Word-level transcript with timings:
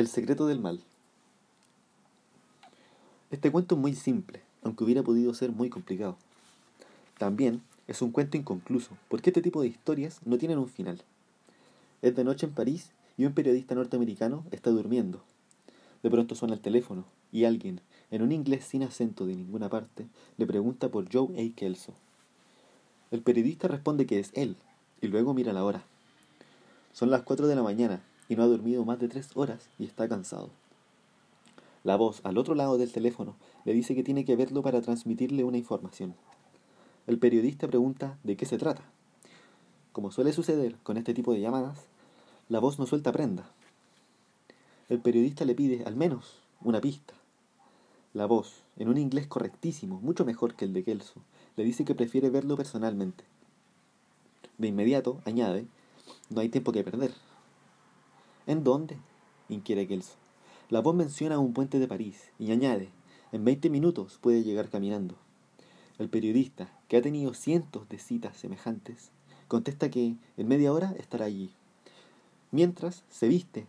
El 0.00 0.08
secreto 0.08 0.46
del 0.46 0.60
mal. 0.60 0.80
Este 3.30 3.52
cuento 3.52 3.74
es 3.74 3.80
muy 3.82 3.94
simple, 3.94 4.40
aunque 4.62 4.82
hubiera 4.82 5.02
podido 5.02 5.34
ser 5.34 5.52
muy 5.52 5.68
complicado. 5.68 6.16
También 7.18 7.60
es 7.86 8.00
un 8.00 8.10
cuento 8.10 8.38
inconcluso, 8.38 8.96
porque 9.10 9.28
este 9.28 9.42
tipo 9.42 9.60
de 9.60 9.68
historias 9.68 10.20
no 10.24 10.38
tienen 10.38 10.56
un 10.56 10.70
final. 10.70 11.02
Es 12.00 12.16
de 12.16 12.24
noche 12.24 12.46
en 12.46 12.54
París 12.54 12.92
y 13.18 13.26
un 13.26 13.34
periodista 13.34 13.74
norteamericano 13.74 14.42
está 14.52 14.70
durmiendo. 14.70 15.22
De 16.02 16.08
pronto 16.08 16.34
suena 16.34 16.54
el 16.54 16.60
teléfono 16.60 17.04
y 17.30 17.44
alguien, 17.44 17.82
en 18.10 18.22
un 18.22 18.32
inglés 18.32 18.64
sin 18.64 18.82
acento 18.82 19.26
de 19.26 19.36
ninguna 19.36 19.68
parte, 19.68 20.06
le 20.38 20.46
pregunta 20.46 20.88
por 20.88 21.12
Joe 21.12 21.28
A. 21.38 21.54
Kelso. 21.54 21.92
El 23.10 23.20
periodista 23.20 23.68
responde 23.68 24.06
que 24.06 24.18
es 24.18 24.30
él 24.32 24.56
y 25.02 25.08
luego 25.08 25.34
mira 25.34 25.52
la 25.52 25.62
hora. 25.62 25.82
Son 26.94 27.10
las 27.10 27.20
4 27.20 27.48
de 27.48 27.54
la 27.54 27.62
mañana 27.62 28.00
y 28.30 28.36
no 28.36 28.44
ha 28.44 28.46
dormido 28.46 28.84
más 28.84 29.00
de 29.00 29.08
tres 29.08 29.30
horas 29.34 29.68
y 29.76 29.84
está 29.84 30.08
cansado. 30.08 30.50
La 31.82 31.96
voz 31.96 32.20
al 32.24 32.38
otro 32.38 32.54
lado 32.54 32.78
del 32.78 32.92
teléfono 32.92 33.34
le 33.64 33.74
dice 33.74 33.96
que 33.96 34.04
tiene 34.04 34.24
que 34.24 34.36
verlo 34.36 34.62
para 34.62 34.80
transmitirle 34.80 35.42
una 35.42 35.58
información. 35.58 36.14
El 37.08 37.18
periodista 37.18 37.66
pregunta 37.66 38.18
de 38.22 38.36
qué 38.36 38.46
se 38.46 38.56
trata. 38.56 38.84
Como 39.92 40.12
suele 40.12 40.32
suceder 40.32 40.76
con 40.84 40.96
este 40.96 41.12
tipo 41.12 41.32
de 41.32 41.40
llamadas, 41.40 41.80
la 42.48 42.60
voz 42.60 42.78
no 42.78 42.86
suelta 42.86 43.10
prenda. 43.10 43.50
El 44.88 45.00
periodista 45.00 45.44
le 45.44 45.56
pide 45.56 45.82
al 45.84 45.96
menos 45.96 46.38
una 46.62 46.80
pista. 46.80 47.14
La 48.14 48.26
voz, 48.26 48.62
en 48.76 48.88
un 48.88 48.98
inglés 48.98 49.26
correctísimo, 49.26 50.00
mucho 50.00 50.24
mejor 50.24 50.54
que 50.54 50.66
el 50.66 50.72
de 50.72 50.84
Kelso, 50.84 51.20
le 51.56 51.64
dice 51.64 51.84
que 51.84 51.96
prefiere 51.96 52.30
verlo 52.30 52.56
personalmente. 52.56 53.24
De 54.58 54.68
inmediato, 54.68 55.20
añade, 55.24 55.66
no 56.28 56.40
hay 56.40 56.48
tiempo 56.48 56.70
que 56.70 56.84
perder. 56.84 57.12
¿En 58.50 58.64
dónde? 58.64 58.96
inquiere 59.48 59.86
Kelso. 59.86 60.16
La 60.70 60.80
voz 60.80 60.96
menciona 60.96 61.38
un 61.38 61.52
puente 61.52 61.78
de 61.78 61.86
París 61.86 62.32
y 62.36 62.50
añade, 62.50 62.88
en 63.30 63.44
20 63.44 63.70
minutos 63.70 64.18
puede 64.20 64.42
llegar 64.42 64.68
caminando. 64.70 65.14
El 66.00 66.08
periodista, 66.08 66.68
que 66.88 66.96
ha 66.96 67.00
tenido 67.00 67.32
cientos 67.32 67.88
de 67.88 68.00
citas 68.00 68.36
semejantes, 68.36 69.12
contesta 69.46 69.88
que 69.88 70.16
en 70.36 70.48
media 70.48 70.72
hora 70.72 70.96
estará 70.98 71.26
allí. 71.26 71.52
Mientras 72.50 73.04
se 73.08 73.28
viste 73.28 73.68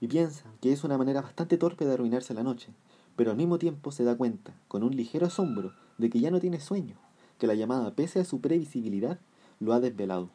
y 0.00 0.08
piensa 0.08 0.42
que 0.60 0.72
es 0.72 0.82
una 0.82 0.98
manera 0.98 1.22
bastante 1.22 1.56
torpe 1.56 1.84
de 1.84 1.92
arruinarse 1.92 2.34
la 2.34 2.42
noche, 2.42 2.72
pero 3.14 3.30
al 3.30 3.36
mismo 3.36 3.60
tiempo 3.60 3.92
se 3.92 4.02
da 4.02 4.16
cuenta, 4.16 4.52
con 4.66 4.82
un 4.82 4.96
ligero 4.96 5.26
asombro, 5.26 5.74
de 5.96 6.10
que 6.10 6.18
ya 6.18 6.32
no 6.32 6.40
tiene 6.40 6.58
sueño, 6.58 6.96
que 7.38 7.46
la 7.46 7.54
llamada, 7.54 7.94
pese 7.94 8.18
a 8.18 8.24
su 8.24 8.40
previsibilidad, 8.40 9.20
lo 9.60 9.72
ha 9.74 9.78
desvelado. 9.78 10.28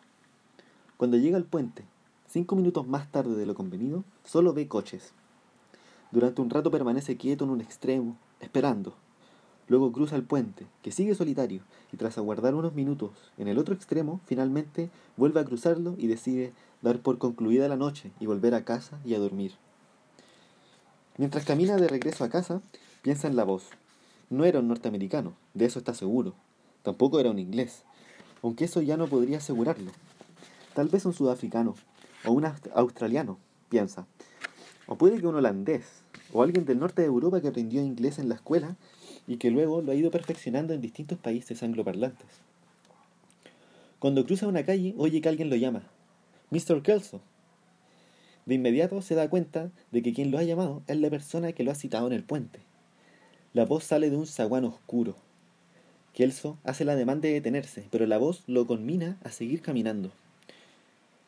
Cuando 0.96 1.18
llega 1.18 1.36
al 1.36 1.44
puente 1.44 1.84
Cinco 2.32 2.56
minutos 2.56 2.88
más 2.88 3.12
tarde 3.12 3.36
de 3.36 3.46
lo 3.46 3.56
convenido, 3.56 4.06
solo 4.24 4.54
ve 4.54 4.70
coches. 4.70 5.12
Durante 6.12 6.40
un 6.40 6.50
rato 6.50 6.72
permanece 6.72 7.18
quieto 7.18 7.44
en 7.44 7.50
un 7.50 7.60
extremo, 7.60 8.16
esperando. 8.40 8.94
Luego 9.68 9.92
cruza 9.92 10.16
el 10.16 10.24
puente, 10.24 10.66
que 10.82 10.94
sigue 10.94 11.14
solitario, 11.14 11.62
y 11.92 11.98
tras 11.98 12.18
aguardar 12.18 12.56
unos 12.56 12.74
minutos 12.74 13.12
en 13.38 13.50
el 13.50 13.58
otro 13.58 13.76
extremo, 13.76 14.22
finalmente 14.28 14.90
vuelve 15.18 15.42
a 15.42 15.44
cruzarlo 15.44 15.96
y 15.98 16.08
decide 16.08 16.54
dar 16.82 17.02
por 17.02 17.18
concluida 17.18 17.68
la 17.68 17.76
noche 17.76 18.12
y 18.22 18.28
volver 18.28 18.56
a 18.56 18.64
casa 18.64 18.98
y 19.04 19.14
a 19.14 19.20
dormir. 19.20 19.52
Mientras 21.18 21.44
camina 21.44 21.76
de 21.76 21.90
regreso 21.90 22.24
a 22.24 22.30
casa, 22.30 22.62
piensa 23.02 23.28
en 23.28 23.36
la 23.36 23.44
voz. 23.44 23.66
No 24.30 24.46
era 24.46 24.60
un 24.60 24.70
norteamericano, 24.70 25.34
de 25.54 25.66
eso 25.66 25.80
está 25.80 25.94
seguro. 25.94 26.34
Tampoco 26.82 27.20
era 27.20 27.30
un 27.30 27.40
inglés, 27.40 27.84
aunque 28.42 28.64
eso 28.64 28.82
ya 28.82 28.96
no 28.96 29.08
podría 29.08 29.40
asegurarlo. 29.40 29.92
Tal 30.74 30.88
vez 30.88 31.06
un 31.06 31.12
sudafricano, 31.12 31.76
o 32.26 32.32
un 32.32 32.46
australiano, 32.74 33.38
piensa. 33.70 34.08
O 34.88 34.98
puede 34.98 35.20
que 35.20 35.28
un 35.28 35.36
holandés, 35.36 36.04
o 36.34 36.44
alguien 36.44 36.66
del 36.66 36.80
norte 36.80 37.02
de 37.02 37.08
Europa 37.08 37.42
que 37.42 37.48
aprendió 37.48 37.82
inglés 37.82 38.20
en 38.20 38.30
la 38.30 38.36
escuela 38.36 38.76
y 39.28 39.38
que 39.38 39.52
luego 39.52 39.82
lo 39.82 39.92
ha 39.92 39.96
ido 39.96 40.12
perfeccionando 40.12 40.74
en 40.74 40.82
distintos 40.82 41.18
países 41.18 41.64
angloparlantes. 41.64 42.28
Cuando 44.00 44.26
cruza 44.26 44.48
una 44.48 44.66
calle, 44.66 44.96
oye 44.98 45.22
que 45.22 45.30
alguien 45.30 45.50
lo 45.50 45.56
llama. 45.56 45.84
Mr. 46.50 46.82
Kelso. 46.82 47.22
De 48.46 48.56
inmediato 48.56 49.02
se 49.02 49.16
da 49.16 49.30
cuenta 49.30 49.72
de 49.92 50.02
que 50.02 50.14
quien 50.14 50.32
lo 50.32 50.40
ha 50.40 50.44
llamado 50.44 50.82
es 50.88 50.98
la 50.98 51.10
persona 51.10 51.54
que 51.54 51.64
lo 51.64 51.72
ha 51.72 51.76
citado 51.76 52.08
en 52.08 52.14
el 52.14 52.24
puente. 52.24 52.60
La 53.54 53.66
voz 53.66 53.84
sale 53.84 54.10
de 54.10 54.18
un 54.18 54.26
zaguán 54.26 54.66
oscuro. 54.66 55.16
Kelso 56.14 56.58
hace 56.64 56.84
la 56.84 56.96
demanda 56.96 57.28
de 57.28 57.36
detenerse, 57.36 57.88
pero 57.92 58.06
la 58.06 58.18
voz 58.18 58.44
lo 58.48 58.66
conmina 58.66 59.18
a 59.24 59.32
seguir 59.32 59.62
caminando. 59.62 60.12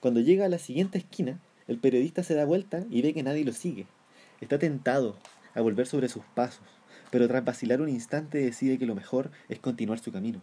Cuando 0.03 0.19
llega 0.19 0.43
a 0.43 0.49
la 0.49 0.59
siguiente 0.59 0.97
esquina, 0.97 1.39
el 1.65 1.77
periodista 1.77 2.23
se 2.23 2.35
da 2.35 2.43
vuelta 2.43 2.83
y 2.89 3.01
ve 3.01 3.13
que 3.13 3.23
nadie 3.23 3.45
lo 3.45 3.53
sigue. 3.53 3.87
Está 4.41 4.59
tentado 4.59 5.15
a 5.55 5.61
volver 5.61 5.87
sobre 5.87 6.09
sus 6.09 6.25
pasos, 6.35 6.65
pero 7.09 7.25
tras 7.29 7.45
vacilar 7.45 7.79
un 7.79 7.87
instante 7.87 8.39
decide 8.39 8.77
que 8.77 8.85
lo 8.85 8.95
mejor 8.95 9.31
es 9.47 9.59
continuar 9.59 9.99
su 9.99 10.11
camino. 10.11 10.41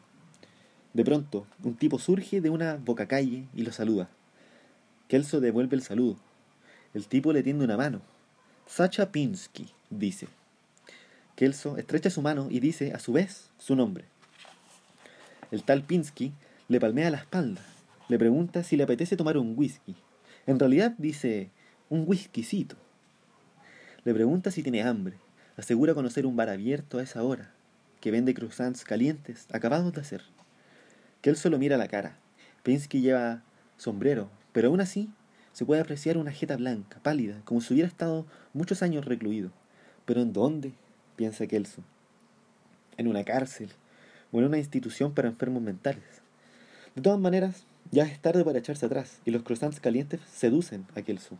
De 0.94 1.04
pronto, 1.04 1.46
un 1.62 1.76
tipo 1.76 1.98
surge 1.98 2.40
de 2.40 2.48
una 2.48 2.76
boca 2.76 3.06
calle 3.06 3.48
y 3.54 3.60
lo 3.60 3.70
saluda. 3.70 4.08
Kelso 5.08 5.40
devuelve 5.40 5.76
el 5.76 5.82
saludo. 5.82 6.16
El 6.94 7.06
tipo 7.06 7.34
le 7.34 7.42
tiende 7.42 7.62
una 7.62 7.76
mano. 7.76 8.00
Sacha 8.66 9.12
Pinsky, 9.12 9.68
dice. 9.90 10.28
Kelso 11.36 11.76
estrecha 11.76 12.08
su 12.08 12.22
mano 12.22 12.46
y 12.48 12.60
dice, 12.60 12.94
a 12.94 12.98
su 12.98 13.12
vez, 13.12 13.50
su 13.58 13.76
nombre. 13.76 14.06
El 15.50 15.64
tal 15.64 15.82
Pinsky 15.82 16.32
le 16.68 16.80
palmea 16.80 17.10
la 17.10 17.18
espalda 17.18 17.60
le 18.10 18.18
pregunta 18.18 18.64
si 18.64 18.76
le 18.76 18.82
apetece 18.82 19.16
tomar 19.16 19.38
un 19.38 19.54
whisky. 19.56 19.94
En 20.44 20.58
realidad 20.58 20.96
dice 20.98 21.50
un 21.88 22.02
whiskycito. 22.08 22.74
Le 24.02 24.12
pregunta 24.12 24.50
si 24.50 24.64
tiene 24.64 24.82
hambre. 24.82 25.16
Asegura 25.56 25.94
conocer 25.94 26.26
un 26.26 26.34
bar 26.34 26.48
abierto 26.48 26.98
a 26.98 27.04
esa 27.04 27.22
hora, 27.22 27.54
que 28.00 28.10
vende 28.10 28.34
croissants 28.34 28.82
calientes, 28.82 29.46
acabados 29.52 29.92
de 29.92 30.00
hacer. 30.00 30.22
Que 31.22 31.30
él 31.30 31.36
solo 31.36 31.56
mira 31.56 31.76
la 31.76 31.86
cara. 31.86 32.18
Pinsky 32.64 33.00
lleva 33.00 33.44
sombrero, 33.76 34.28
pero 34.52 34.68
aún 34.68 34.80
así 34.80 35.08
se 35.52 35.64
puede 35.64 35.80
apreciar 35.80 36.18
una 36.18 36.32
jeta 36.32 36.56
blanca, 36.56 36.98
pálida, 37.04 37.40
como 37.44 37.60
si 37.60 37.74
hubiera 37.74 37.88
estado 37.88 38.26
muchos 38.52 38.82
años 38.82 39.04
recluido. 39.04 39.52
¿Pero 40.04 40.20
en 40.20 40.32
dónde? 40.32 40.72
piensa 41.14 41.46
Kelso. 41.46 41.84
En 42.96 43.06
una 43.06 43.22
cárcel 43.22 43.70
o 44.32 44.40
en 44.40 44.46
una 44.46 44.58
institución 44.58 45.14
para 45.14 45.28
enfermos 45.28 45.62
mentales. 45.62 46.02
De 46.96 47.02
todas 47.02 47.20
maneras, 47.20 47.66
ya 47.90 48.04
es 48.04 48.20
tarde 48.20 48.44
para 48.44 48.58
echarse 48.58 48.86
atrás 48.86 49.20
y 49.24 49.30
los 49.30 49.42
croissants 49.42 49.80
calientes 49.80 50.20
seducen 50.32 50.86
a 50.94 51.02
Kelso. 51.02 51.38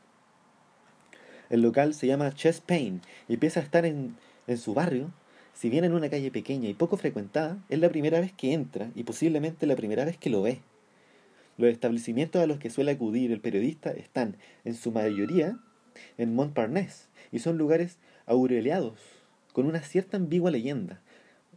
El 1.49 1.63
local 1.63 1.95
se 1.95 2.07
llama 2.07 2.33
Chess 2.33 2.61
Pain 2.61 3.01
y 3.29 3.35
empieza 3.35 3.61
a 3.61 3.63
estar 3.63 3.85
en, 3.85 4.17
en 4.47 4.59
su 4.59 4.75
barrio. 4.75 5.11
Si 5.53 5.69
bien 5.69 5.85
en 5.85 5.95
una 5.95 6.09
calle 6.09 6.31
pequeña 6.31 6.69
y 6.69 6.75
poco 6.75 6.97
frecuentada, 6.97 7.59
es 7.69 7.79
la 7.79 7.89
primera 7.89 8.21
vez 8.21 8.33
que 8.33 8.53
entra 8.53 8.91
y 8.95 9.03
posiblemente 9.03 9.67
la 9.67 9.77
primera 9.77 10.05
vez 10.05 10.17
que 10.17 10.31
lo 10.31 10.43
ve. 10.43 10.61
Los 11.59 11.71
establecimientos 11.71 12.41
a 12.41 12.47
los 12.47 12.59
que 12.59 12.71
suele 12.71 12.93
acudir 12.93 13.33
el 13.33 13.41
periodista 13.41 13.91
están, 13.91 14.37
en 14.65 14.75
su 14.75 14.93
mayoría, 14.93 15.59
en 16.19 16.35
Montparnasse 16.35 17.09
y 17.33 17.41
son 17.41 17.59
lugares 17.59 17.99
aureliados, 18.27 18.99
con 19.53 19.67
una 19.67 19.83
cierta 19.83 20.17
ambigua 20.17 20.51
leyenda. 20.51 21.01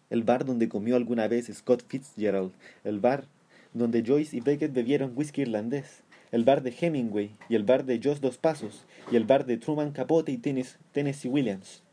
El 0.09 0.23
bar 0.23 0.43
donde 0.43 0.69
comió 0.69 0.95
alguna 0.95 1.27
vez 1.27 1.49
Scott 1.53 1.85
Fitzgerald, 1.87 2.51
el 2.83 2.99
bar 2.99 3.27
donde 3.73 4.03
Joyce 4.05 4.37
y 4.37 4.39
Beckett 4.39 4.73
bebieron 4.73 5.13
whisky 5.15 5.41
irlandés, 5.41 6.03
el 6.31 6.43
bar 6.43 6.63
de 6.63 6.73
Hemingway 6.79 7.35
y 7.49 7.55
el 7.55 7.63
bar 7.63 7.85
de 7.85 7.99
Joss 8.03 8.21
Dos 8.21 8.37
Pasos 8.37 8.85
y 9.11 9.15
el 9.15 9.25
bar 9.25 9.45
de 9.45 9.57
Truman 9.57 9.91
Capote 9.91 10.31
y 10.31 10.37
Tennessee 10.37 11.29
Williams. 11.29 11.83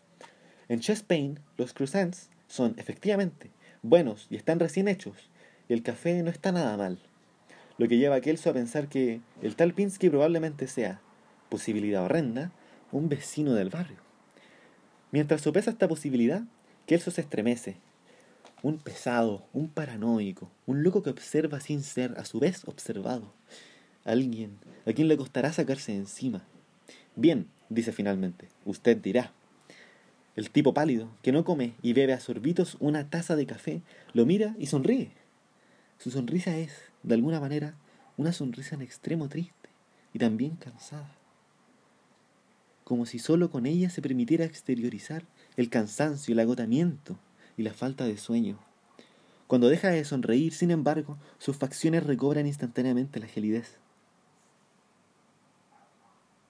En 0.68 0.80
Chespain, 0.80 1.40
los 1.56 1.72
croissants 1.72 2.30
son, 2.46 2.74
efectivamente, 2.78 3.50
buenos 3.82 4.26
y 4.30 4.36
están 4.36 4.60
recién 4.60 4.88
hechos, 4.88 5.30
y 5.68 5.72
el 5.72 5.82
café 5.82 6.22
no 6.22 6.30
está 6.30 6.52
nada 6.52 6.76
mal. 6.76 6.98
Lo 7.78 7.88
que 7.88 7.98
lleva 7.98 8.16
a 8.16 8.20
Kelso 8.20 8.50
a 8.50 8.54
pensar 8.54 8.88
que 8.88 9.20
el 9.42 9.56
tal 9.56 9.74
Pinsky 9.74 10.10
probablemente 10.10 10.66
sea, 10.66 11.00
posibilidad 11.48 12.04
horrenda, 12.04 12.52
un 12.92 13.08
vecino 13.08 13.54
del 13.54 13.70
barrio. 13.70 13.98
Mientras 15.12 15.40
sopesa 15.40 15.70
esta 15.70 15.88
posibilidad, 15.88 16.42
Kelso 16.86 17.10
se 17.10 17.20
estremece 17.20 17.76
un 18.62 18.78
pesado, 18.78 19.46
un 19.52 19.68
paranoico, 19.68 20.50
un 20.66 20.82
loco 20.82 21.02
que 21.02 21.10
observa 21.10 21.60
sin 21.60 21.82
ser 21.82 22.14
a 22.18 22.24
su 22.24 22.38
vez 22.40 22.62
observado. 22.66 23.32
Alguien 24.04 24.58
a 24.86 24.92
quien 24.92 25.08
le 25.08 25.16
costará 25.16 25.52
sacarse 25.52 25.92
de 25.92 25.98
encima. 25.98 26.44
Bien, 27.16 27.48
dice 27.68 27.92
finalmente, 27.92 28.48
usted 28.64 28.96
dirá. 28.96 29.32
El 30.36 30.50
tipo 30.50 30.72
pálido, 30.72 31.10
que 31.22 31.32
no 31.32 31.44
come 31.44 31.74
y 31.82 31.92
bebe 31.92 32.12
a 32.12 32.20
sorbitos 32.20 32.76
una 32.80 33.10
taza 33.10 33.36
de 33.36 33.46
café, 33.46 33.82
lo 34.12 34.26
mira 34.26 34.54
y 34.58 34.66
sonríe. 34.66 35.10
Su 35.98 36.10
sonrisa 36.10 36.56
es, 36.56 36.72
de 37.02 37.14
alguna 37.14 37.40
manera, 37.40 37.74
una 38.16 38.32
sonrisa 38.32 38.74
en 38.74 38.82
extremo 38.82 39.28
triste 39.28 39.68
y 40.14 40.18
también 40.18 40.56
cansada. 40.56 41.14
Como 42.84 43.06
si 43.06 43.18
solo 43.18 43.50
con 43.50 43.66
ella 43.66 43.90
se 43.90 44.02
permitiera 44.02 44.44
exteriorizar 44.44 45.24
el 45.56 45.68
cansancio, 45.68 46.32
el 46.32 46.40
agotamiento, 46.40 47.18
y 47.60 47.62
la 47.62 47.74
falta 47.74 48.06
de 48.06 48.16
sueño. 48.16 48.58
Cuando 49.46 49.68
deja 49.68 49.88
de 49.88 50.04
sonreír, 50.04 50.54
sin 50.54 50.70
embargo, 50.70 51.18
sus 51.38 51.56
facciones 51.56 52.04
recobran 52.04 52.46
instantáneamente 52.46 53.20
la 53.20 53.26
gelidez. 53.26 53.78